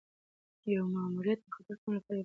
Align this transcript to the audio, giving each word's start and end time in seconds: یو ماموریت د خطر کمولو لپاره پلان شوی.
یو 0.73 0.83
ماموریت 0.95 1.39
د 1.43 1.47
خطر 1.55 1.75
کمولو 1.79 1.81
لپاره 1.97 2.05
پلان 2.07 2.17
شوی. 2.19 2.19